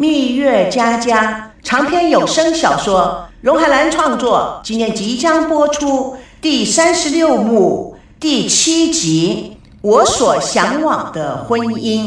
[0.00, 12.06] 蜜月佳佳长篇有声小说，荣海兰创作，今天即将播出第三十六幕第七集《我所向往的婚姻》。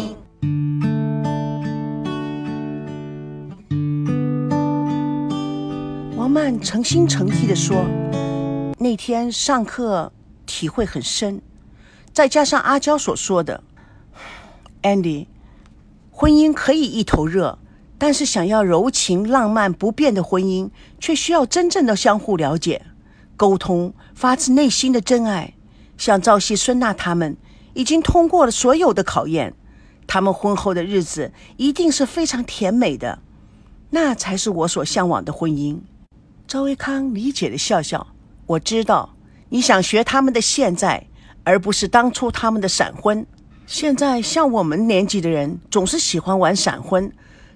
[6.15, 7.75] 王曼诚心诚意地说
[8.79, 10.13] ：“那天上课
[10.45, 11.41] 体会很深，
[12.13, 13.61] 再加上阿娇所说的
[14.81, 15.25] ，Andy，
[16.09, 17.57] 婚姻可以一头热。”
[18.03, 22.81] 但是，想要柔情浪漫不变的婚姻，却需要真正的相互了解、
[23.37, 25.53] 沟通，发自内心的真爱。
[25.99, 27.37] 像赵熙、孙娜他们，
[27.75, 29.53] 已经通过了所有的考验，
[30.07, 33.19] 他们婚后的日子一定是非常甜美的，
[33.91, 35.77] 那才是我所向往的婚姻。
[36.47, 38.07] 赵维康理解的笑笑，
[38.47, 39.13] 我知道
[39.49, 41.05] 你想学他们的现在，
[41.43, 43.23] 而不是当初他们的闪婚。
[43.67, 47.13] 现在像我们年纪的人，总是喜欢玩闪婚。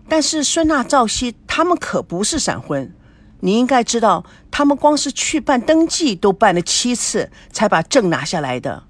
[0.07, 2.93] 但是孙娜、赵熙他们可不是闪婚，
[3.39, 8.83] 你应该知道，他们光是去办登记都办了七次才把证拿下来的，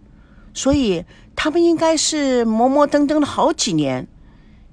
[0.53, 1.05] 所以
[1.35, 4.07] 他们应该是磨磨登登了好几年，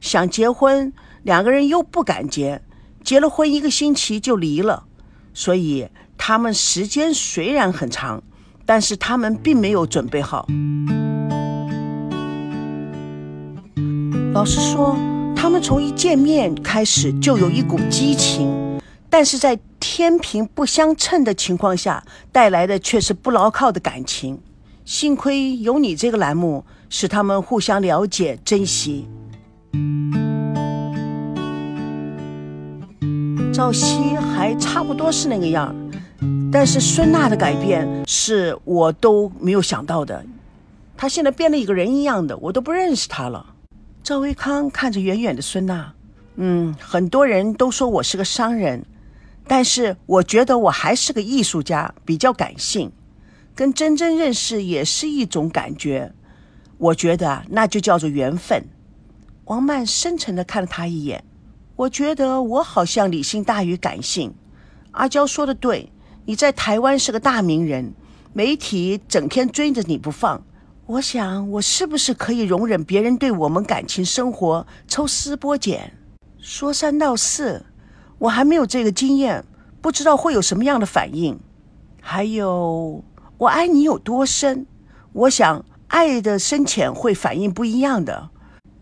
[0.01, 2.61] 想结婚，两个人又不敢结，
[3.05, 4.85] 结了婚一个星期就离了，
[5.33, 8.23] 所以他们时间虽然很长，
[8.67, 10.49] 但是他们并没有准备好。
[14.35, 14.97] 老实说。
[15.43, 24.39] 他们从一见面开始就有一股激情，但是在天平不相称的情况下，带来的却是不牢靠的感情。
[24.85, 29.09] 幸亏有你这个栏目，使他们互相了解、珍惜。
[33.53, 35.75] 赵熙还差不多是那个样，
[36.53, 40.25] 但是孙娜的改变是我都没有想到的。
[40.97, 43.47] 她现在变了一个人一样的，我都不认识她了。
[44.03, 45.95] 赵维康看着远远的孙娜，
[46.35, 48.85] 嗯，很多人都说我是个商人，
[49.47, 52.91] 但是我觉得我还是个艺术家，比较感性，
[53.55, 56.13] 跟真真认识也是一种感觉。
[56.79, 58.65] 我觉得那就叫做缘分。
[59.45, 61.23] 王曼深沉的看了他一眼，
[61.77, 64.35] 我觉得我好像理性大于感性。
[64.91, 65.93] 阿娇说的对，
[66.25, 67.95] 你在台湾是个大名人，
[68.33, 70.43] 媒体整天追着你不放。
[70.85, 75.93] 我想，我是不是可以容忍别人对我们感情生活抽丝剥茧、
[76.39, 77.65] 说三道四？
[78.19, 79.45] 我还没有这个经验，
[79.81, 81.39] 不知道会有什么样的反应。
[82.01, 83.05] 还有，
[83.39, 84.67] 我爱你有多深？
[85.13, 88.31] 我想，爱的深浅会反应不一样的。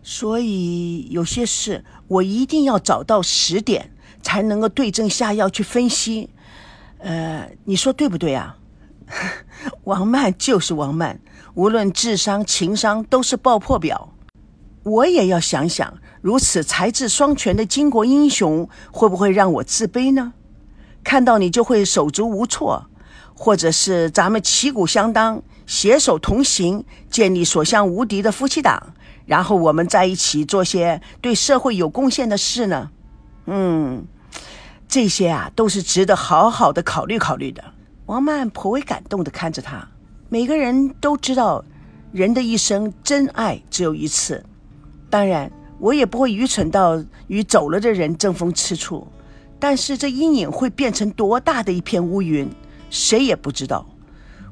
[0.01, 3.91] 所以，有些事我一定要找到十点，
[4.23, 6.31] 才能够对症下药去分析。
[6.97, 8.57] 呃，你说对不对啊？
[9.85, 11.19] 王曼就是王曼。
[11.53, 14.13] 无论智商、情商都是爆破表，
[14.83, 20.33] 我也要想想，如此才智双全的巾帼英雄会不会让我自卑呢？
[21.03, 22.85] 看到你就会手足无措，
[23.33, 28.93] 或者是咱们旗鼓相当，携手同行，建立所向无敌的夫妻档，
[29.25, 32.91] 然后我们在一起做些对社会有贡献的事呢？
[33.47, 34.05] 嗯，
[34.87, 37.63] 这些啊都是值得好好的考虑考虑的。
[38.05, 39.89] 王曼颇为感动的看着他。
[40.33, 41.61] 每个人都知道，
[42.13, 44.41] 人的一生真爱只有一次。
[45.09, 49.05] 当然，我也不会愚蠢到与走了的人争风吃醋。
[49.59, 52.49] 但是这阴影会变成多大的一片乌云，
[52.89, 53.85] 谁也不知道。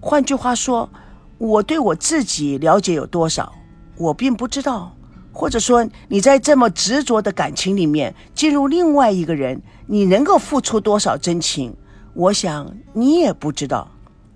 [0.02, 0.90] 换句话说，
[1.38, 3.54] 我对我自己了解有多少，
[3.96, 4.94] 我并不知道。
[5.32, 11.74] 或者说，你在这么执着的感情里面进入另外一个人，你能够付出多少真情？
[12.14, 13.90] 我想你也不知道。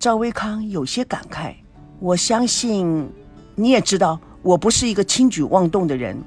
[0.04, 1.54] 赵薇康有些感慨，
[2.02, 3.10] 我相信
[3.56, 6.22] 你也知道，我不是一个轻举妄动的人。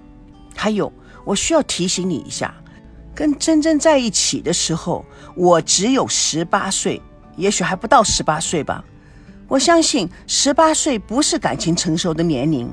[0.55, 0.91] 还有，
[1.27, 2.55] 我需要提醒你一下，
[3.15, 5.05] 跟真真在一起的时候，
[5.37, 7.03] 我只有十八岁，
[7.37, 8.83] 也许还不到十八岁吧。
[9.47, 12.67] 我相信十八岁不是感情成熟的年龄，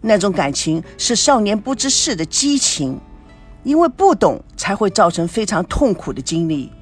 [0.00, 2.98] 那种感情是少年不知事的激情，
[3.64, 6.72] 因为不懂才会造成非常痛苦的经历。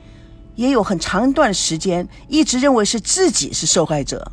[0.56, 4.32] 也有很长一段时间，一直认为是自己是受害者，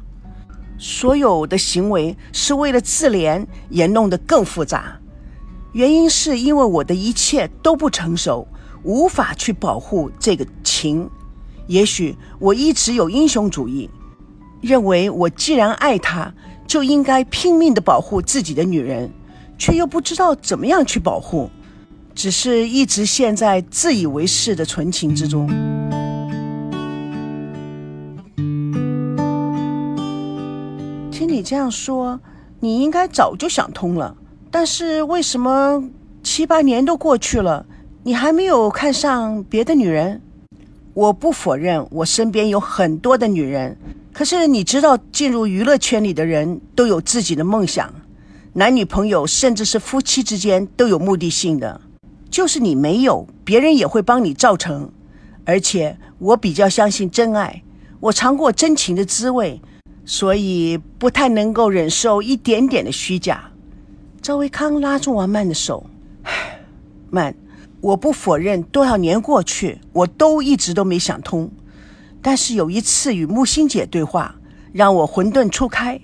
[0.80, 4.98] 所有的行为是为了自怜，也弄得更复杂。
[5.74, 8.48] 原因是因为我的一切都不成熟，
[8.84, 11.10] 无法去保护这个情。
[11.68, 13.90] 也许我一直有英雄主义，
[14.62, 16.34] 认为我既然爱他，
[16.68, 19.12] 就应该拼命的保护自己的女人，
[19.58, 21.50] 却又不知道怎么样去保护，
[22.14, 25.50] 只是一直陷在自以为是的纯情之中。
[31.44, 32.22] 你这样说，
[32.62, 34.16] 你应该早就想通了。
[34.50, 35.84] 但是为什么
[36.24, 37.66] 七八年都过去了，
[38.04, 40.22] 你还没有看上别的女人？
[40.94, 43.78] 我不否认，我身边有很多的女人。
[44.14, 47.94] 可是你知道，进入娱乐圈里的人都有自己的梦想，
[48.54, 51.82] 男女朋友甚至是夫妻之间都有目的性的。
[52.32, 54.90] 就是你没有，别人也会帮你造成。
[55.44, 57.64] 而且我比较相信真爱，
[58.00, 59.62] 我尝过真情的滋味，
[60.06, 63.50] 所以不太能够忍受一点点的虚假。
[64.22, 65.86] 赵维康拉住王曼的手，
[67.10, 67.36] 曼，
[67.82, 71.52] 我不否认，多少年过去，我都一直都没想通。
[72.22, 74.36] 但是有一次与木星姐对话，
[74.72, 76.00] 让我混沌初开。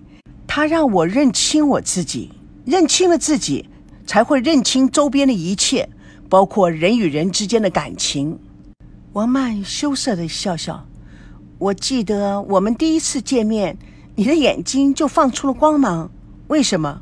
[0.46, 2.32] 她让我认清我自己，
[2.66, 3.70] 认清了自己，
[4.06, 5.88] 才会认清周边的一切，
[6.28, 8.38] 包括人与人之间的感情。
[9.14, 10.89] 王曼羞涩的笑笑。
[11.60, 13.78] 我记得我们第一次见面，
[14.16, 16.10] 你的眼睛就放出了光芒。
[16.48, 17.02] 为什么？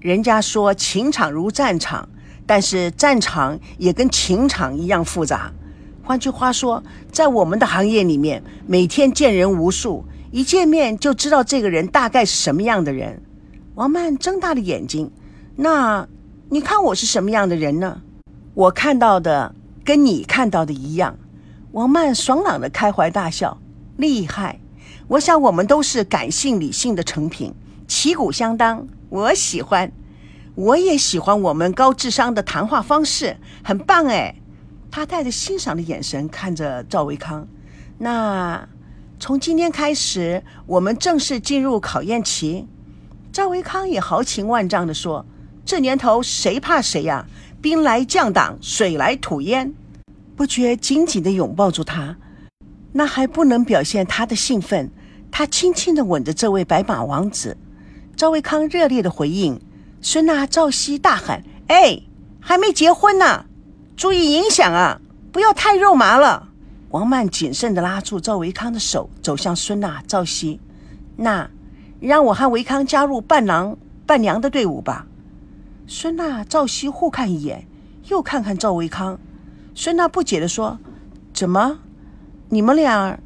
[0.00, 2.08] 人家说情场如战场，
[2.46, 5.52] 但是战场也跟情场一样复杂。
[6.02, 6.82] 换句话说，
[7.12, 13.22] 在我们的行业里面，每天见人无数，一见面就知道这个人大概是什么样的人。
[13.74, 15.10] 王曼睁大了眼睛，
[15.56, 16.08] 那
[16.48, 18.00] 你看我是什么样的人呢？
[18.54, 19.54] 我看到的
[19.84, 21.18] 跟你看到的一样。
[21.72, 23.58] 王曼爽朗的开怀大笑，
[23.96, 24.60] 厉害！
[25.08, 27.54] 我想我们都是感性理性的成品，
[27.86, 29.92] 旗鼓相当，我喜欢，
[30.54, 34.36] 我也喜欢我们高智商的谈话方式，很棒哎。
[34.90, 37.46] 他带着欣赏的眼神看着赵维康。
[37.98, 38.68] 那
[39.18, 42.66] 从今天开始，我们正式进入考验期。
[43.32, 45.26] 赵维康也豪情万丈地说
[45.66, 47.26] ：“这年头谁怕谁呀？
[47.60, 49.74] 兵来将挡，水来土掩。”
[50.36, 52.16] 不觉紧紧地拥抱住他。
[52.96, 54.90] 那还不能表现他的兴奋。
[55.30, 57.56] 他轻轻地吻着这位白马王子。
[58.16, 59.60] 赵维康热烈的回应。
[60.00, 62.00] 孙娜、赵熙大喊：“哎，
[62.40, 63.46] 还没结婚呢！”
[63.96, 65.00] 注意影响啊！
[65.32, 66.50] 不要太肉麻了。
[66.90, 70.60] 王曼谨慎地拉住赵维康的手，走向孙娜、赵熙。
[71.16, 71.50] 那，
[72.00, 73.76] 让我和维康加入伴郎
[74.06, 75.06] 伴娘的队伍吧。
[75.86, 77.66] 孙娜、赵熙互看一眼，
[78.08, 79.18] 又看看赵维康。
[79.74, 80.78] 孙娜不解地说
[81.34, 81.78] ：“怎么，
[82.54, 83.18] 你们俩？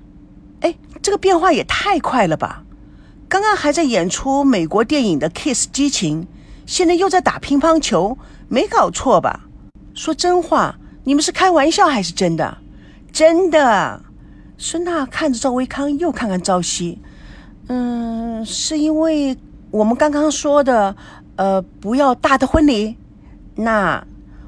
[0.63, 2.65] 哎，这个变化也太快了吧！
[3.29, 6.27] 刚刚还在演出美国电影的 kiss 激情，
[6.65, 8.17] 现在又在打乒乓球，
[8.49, 9.45] 没搞错吧？”
[9.93, 12.57] 说真话，你们是开玩笑还是真的？
[13.13, 14.01] 真的。
[14.57, 16.99] 孙娜看着赵维康，又看看赵熙，
[17.69, 19.37] 嗯，是因为
[19.71, 20.97] 我们刚刚说的，
[21.37, 22.97] 呃，不要大的婚礼。
[23.57, 24.03] 那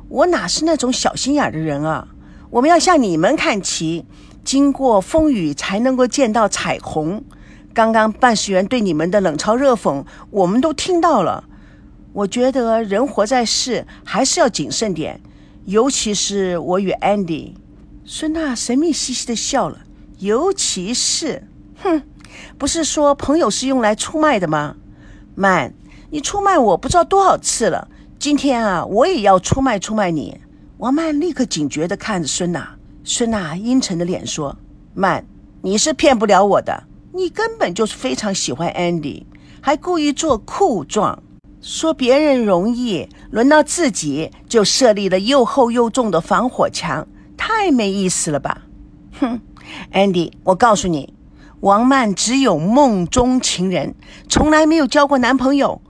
[0.09, 2.09] 我哪是那种小心眼的人啊？
[2.49, 4.05] 我们要向你们看齐，
[4.45, 7.23] 经过风雨才能够见到彩虹。
[7.73, 11.45] 刚刚办事员对你们的冷嘲热讽，我们都听到了。
[12.13, 15.21] 我觉得人活在世，还是要谨慎点。
[15.67, 17.53] 尤其是我与 Andy，
[18.05, 19.83] 孙娜神秘兮兮的笑了。
[20.19, 21.47] 尤其是，
[21.83, 22.03] 哼，
[22.59, 24.75] 不是说朋友是用来出卖的吗？
[25.37, 25.73] 曼，
[26.11, 27.89] 你出卖我不知道多少次了。
[28.19, 30.41] 今天啊，我也要出卖出卖你。
[30.79, 32.80] 王曼立刻警觉的看着孙娜。
[33.03, 34.57] 孙娜阴沉的脸说
[34.95, 35.25] ：“曼，
[35.63, 36.85] 你是骗不了我的。
[37.13, 39.25] 你根本就是非常喜欢 Andy，
[39.61, 41.23] 还故意做酷状。”
[41.61, 47.07] 说别人容易，轮到自己就设立了又厚又重的防火墙，
[47.37, 48.63] 太没意思了吧？
[49.19, 49.41] 哼
[49.93, 51.13] ，Andy，我告诉你，
[51.61, 53.95] 王曼只有梦中情人，
[54.29, 55.83] 从来没有交过男朋友。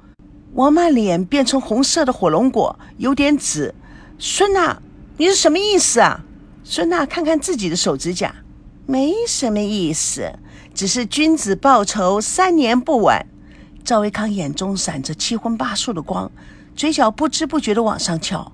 [0.55, 3.73] 王曼脸变成红色的火龙果，有点紫。
[4.19, 4.83] 孙娜，
[5.19, 6.25] 你是什么意思啊？
[6.71, 8.33] 孙娜看看自己的手指甲，
[8.87, 10.39] 没什么意思，
[10.73, 13.27] 只是君子报仇，三年不晚。
[13.83, 16.31] 赵维康眼中闪着七荤八素的光，
[16.77, 18.53] 嘴角不知不觉地往上翘。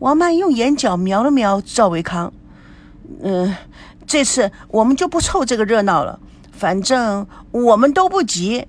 [0.00, 2.32] 王曼用眼角瞄了瞄赵维康，
[3.22, 3.54] 嗯，
[4.04, 6.18] 这次我们就不凑这个热闹了，
[6.50, 8.66] 反正我们都不急。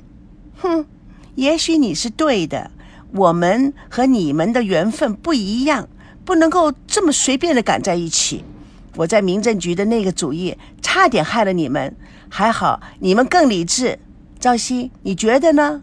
[0.58, 0.86] 哼，
[1.34, 2.70] 也许你是对的，
[3.14, 5.90] 我们和你们的缘分不一样，
[6.24, 8.46] 不能够这么随便的赶在一起。
[8.96, 11.96] 我在民政局的那个主意差点害了你们，
[12.30, 14.00] 还好你们更理智。
[14.40, 15.82] 赵熙，你觉得呢？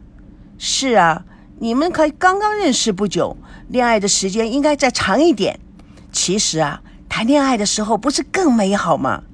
[0.59, 1.25] 是啊，
[1.59, 3.37] 你们可刚刚认识不久，
[3.69, 5.59] 恋爱的时间应该再长一点。
[6.13, 9.25] 其实啊，谈恋爱的时候不是更美好吗？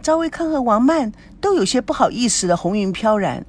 [0.00, 3.44] 赵维康和王曼都有些不好意思的红云飘然。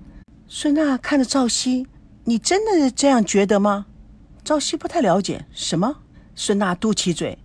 [0.47, 1.85] 孙娜看着赵熙，
[2.23, 3.85] 你真的这样觉得吗？
[4.43, 5.97] 赵熙不太了解什么。
[6.33, 7.37] 孙娜嘟起嘴，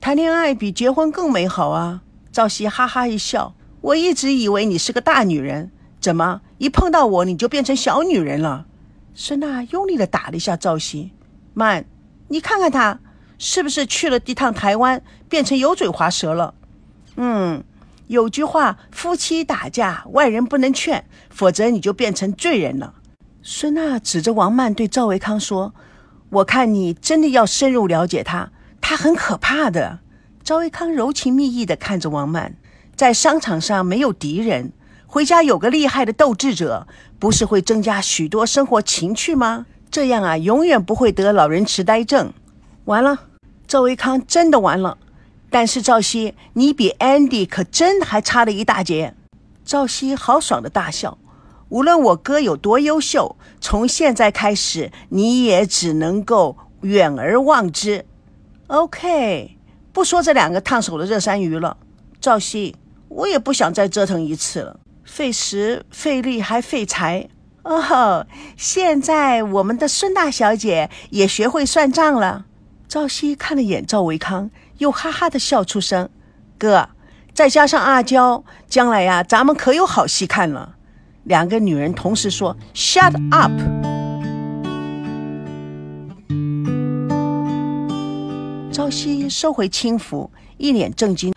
[0.00, 2.00] 谈恋爱比结婚更美好啊。
[2.32, 5.70] 赵熙哈哈一笑，我一直以为你是个大女人。
[6.00, 8.64] 怎么一碰到我你就变成小女人了？
[9.14, 11.12] 孙娜用力的打了一下赵熙，
[11.52, 11.84] 曼，
[12.28, 13.00] 你看看他，
[13.36, 16.54] 是不是去了一趟台湾，变成油嘴滑舌了？
[17.16, 17.62] 嗯，
[18.06, 22.94] 有句话，夫妻打架，外人不能劝，否则你就变成罪人了。
[23.42, 25.74] 孙娜指着王曼对赵维康说
[26.30, 28.50] ：“我看你真的要深入了解他，
[28.80, 30.00] 他很可怕的。”
[30.42, 32.54] 赵维康柔情蜜意地看着王曼，
[32.96, 34.72] 在商场上没有敌人，
[35.06, 39.66] 回家有个厉害的斗智者，不是会增加许多生活情趣吗？
[39.90, 42.32] 这样啊，永远不会得老人痴呆症。
[42.86, 43.26] 完了，
[43.68, 44.98] 赵维康真的完了。
[45.50, 49.14] 但是赵熙，你比 Andy 可真还差了一大截。
[49.64, 51.18] 赵熙豪爽的大笑。
[51.68, 58.06] 无论我哥有多优秀，从现在开始，你也只能够远而望之。
[58.70, 59.56] OK，
[59.92, 61.76] 不说这两个烫手的热山鱼了，
[62.20, 62.76] 赵熙，
[63.08, 67.28] 我也不想再折腾一次了，费时费力还费财。
[67.64, 72.44] 哦，现在我们的孙大小姐也学会算账了。
[72.86, 76.08] 赵熙看了眼赵维康，又哈哈的笑出声。
[76.56, 76.90] 哥，
[77.34, 80.76] 再加上阿娇，将来呀，咱们可有好戏看了。
[81.24, 83.79] 两个女人同时说：“Shut up！”
[88.80, 91.34] 朝夕收回轻浮，一脸震惊。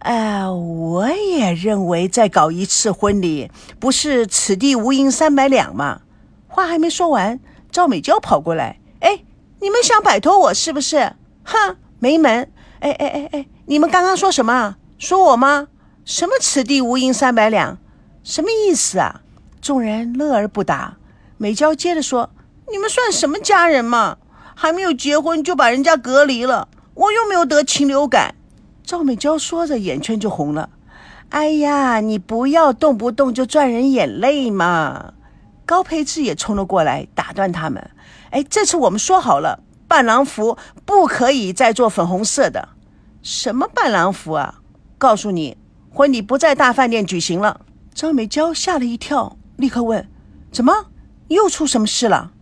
[0.00, 3.48] 哎，我也认为再搞一次婚礼，
[3.78, 6.00] 不是此地无银三百两吗？
[6.48, 7.38] 话还没说完，
[7.70, 9.22] 赵美娇跑过来：“哎，
[9.60, 11.14] 你们想摆脱我是不是？
[11.44, 12.50] 哼，没门！
[12.80, 14.74] 哎哎哎哎，你们刚刚说什么？
[14.98, 15.68] 说我吗？
[16.04, 17.78] 什么此地无银三百两？”
[18.24, 19.20] 什么意思啊？
[19.60, 20.96] 众人乐而不答。
[21.36, 22.30] 美娇接着说
[22.72, 24.18] ：“你们算什么家人嘛？
[24.54, 28.34] 还没有结婚就把人家隔离了，我又没有得禽流感。”
[28.84, 30.68] 赵美娇说着，眼圈就红了。
[31.30, 35.14] “哎呀，你不要动不动就赚人眼泪嘛！”
[35.64, 37.90] 高培志也冲了过来，打断他们
[38.30, 42.70] ：“哎，这次我们说好了，伴郎服不可以再做粉红色的。
[43.22, 44.56] 什么伴郎服啊？
[44.98, 45.56] 告诉你，
[45.90, 47.60] 婚礼不在大饭店举行了。”
[47.94, 50.08] 张美娇吓了一跳，立刻问
[50.50, 50.86] ：“怎么
[51.28, 52.32] 又出什么事了？”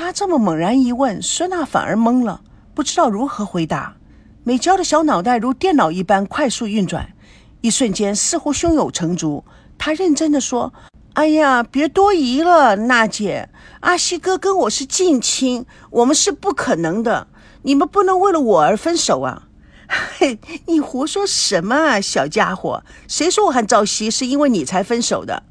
[0.00, 3.96] 他这么猛然一问，孙娜反而懵了，不知道如何回答。
[4.44, 7.14] 美娇的小脑袋如电脑一般快速运转，
[7.62, 9.42] 一瞬间似乎胸有成竹。
[9.76, 10.72] 她认真的说
[11.14, 13.48] ：“哎呀，别多疑了，娜姐，
[13.80, 17.26] 阿西哥跟我是近亲，我们是不可能的。
[17.62, 19.48] 你们不能为了我而分手啊！”
[20.16, 22.84] 嘿，你胡说什么啊，小家伙！
[23.08, 25.42] 谁说我和赵熙是因为你才分手的？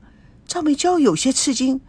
[0.48, 1.82] 赵美娇有些吃惊，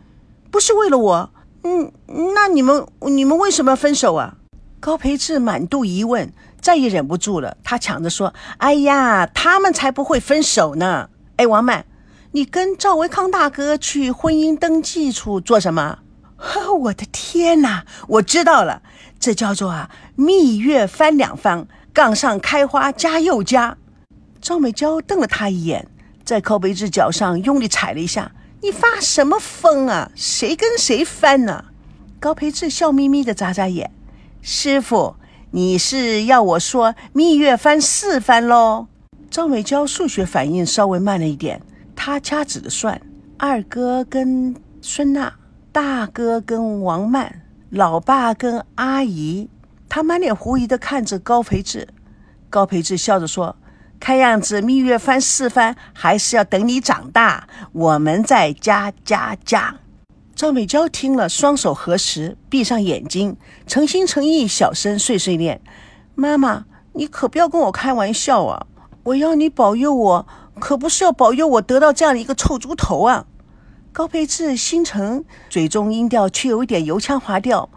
[0.50, 1.30] 不是为了我，
[1.64, 1.92] 嗯，
[2.34, 4.36] 那你们你们为什么要分手啊？
[4.80, 11.10] 高培志满肚疑问，再也忍不住了，他抢着说：“哎呀，他们才不会分手呢！
[11.36, 11.84] 哎，王曼，
[12.32, 15.98] 你跟赵维康大哥去婚姻登记处做什么？
[16.36, 18.82] 呵 我的天哪，我知道了，
[19.18, 23.76] 这叫做啊蜜月翻两番。”杠上开花加又加，
[24.40, 25.88] 赵美娇瞪了他一眼，
[26.24, 28.30] 在靠背子脚上用力踩了一下。
[28.60, 30.10] 你发什么疯啊？
[30.16, 31.66] 谁跟谁翻呢？
[32.18, 33.92] 高培志笑眯眯的眨眨眼。
[34.42, 35.14] 师傅，
[35.52, 38.88] 你是要我说蜜月翻四番喽？
[39.30, 41.62] 赵美娇数学反应稍微慢了一点，
[41.94, 43.00] 她掐指的算：
[43.36, 45.34] 二哥跟孙娜，
[45.70, 49.48] 大哥跟王曼，老爸跟阿姨。
[49.88, 51.88] 他满脸狐疑地看着高培志，
[52.50, 53.56] 高培志笑着说
[54.00, 59.76] ：“看样子蜜月翻四番还是要等你长大，我们再加加加。”
[60.34, 63.36] 赵美娇听了，双手合十，闭上眼睛，
[63.66, 65.60] 诚心诚意小声碎碎念
[66.14, 68.66] ：“妈妈，你可不要跟我开玩笑啊！
[69.02, 70.26] 我要你保佑我，
[70.60, 73.26] 可不是要保佑我得到这样的一个臭猪头啊！”
[73.92, 77.68] 高培志心沉，嘴中音调却有一点油腔滑调。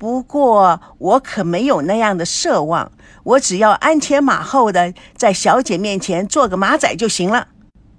[0.00, 2.90] 不过我可没有那样的奢望，
[3.22, 7.48] 我只要鞍前马后的在小姐面前做个马仔就行了。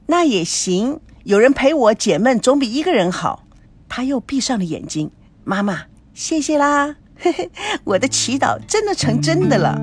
[0.08, 3.44] 那也行，有人陪我解闷总比一个人好。
[3.88, 5.12] 他又闭上了眼睛。
[5.44, 5.84] 妈妈，
[6.16, 7.52] 谢谢啦，嘿嘿，
[7.84, 9.80] 我的祈祷真的成真的了。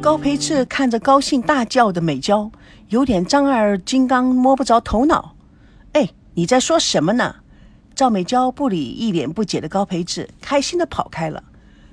[0.00, 2.52] 高培志看着高兴大叫的美娇，
[2.90, 5.34] 有点丈二金刚摸不着头脑。
[5.94, 6.08] 哎。
[6.36, 7.36] 你在说什么呢？
[7.94, 11.44] 赵美娇不理一脸不解的高培志，开心的跑开了。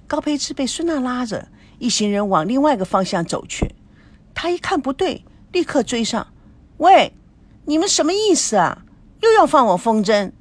[0.07, 3.75] 高培志被孙娜拉着，一行人往另外一个方向走去。
[4.33, 6.25] 他一看不对，立刻追上。
[6.77, 7.13] 喂，
[7.65, 8.83] 你们什么意思啊？
[9.21, 10.31] 又要放我风筝？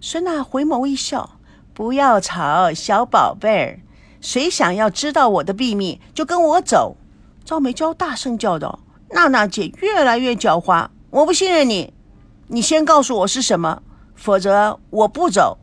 [0.00, 1.40] 孙娜回眸一笑，
[1.74, 3.80] 不要吵，小宝贝儿。
[4.20, 6.96] 谁想要知道我的秘密，就跟我走。
[7.44, 8.78] 赵美娇大声叫道
[9.10, 11.92] ：“娜娜姐越来越狡猾，我不信任你。”
[12.52, 13.80] 你先告诉我是什么，
[14.16, 15.56] 否则我不走。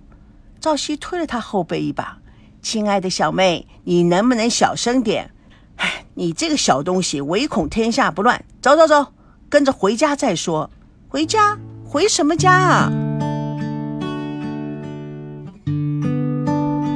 [0.58, 2.18] 赵熙推了他后背一把
[2.64, 5.30] ：“亲爱的小妹，你能不能小声点？
[5.76, 8.42] 哎，你这个小东西，唯恐天下不乱。
[8.62, 9.08] 走走走，
[9.50, 10.70] 跟着回家再说。
[11.10, 11.58] 回家？
[11.86, 12.90] 回什么家啊？”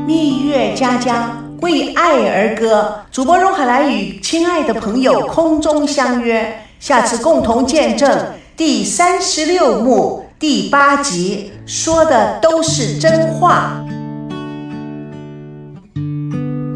[0.08, 8.10] 蜜月佳佳为爱而歌，主播荣海来与亲爱的朋友空中相约，下次共同见证
[8.58, 13.84] 第三十六幕第八集，说的都是真话。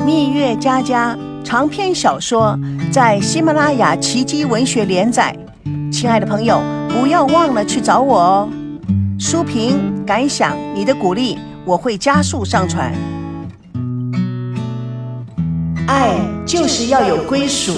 [0.06, 2.58] 蜜月佳佳长篇小说
[2.92, 5.36] 在喜马拉雅奇迹文学连载，
[5.92, 8.50] 亲爱的朋友不要忘了去找我哦。
[9.20, 12.92] 书评感想，你的鼓励我会加速上传。
[15.88, 17.74] 爱就是要有归属。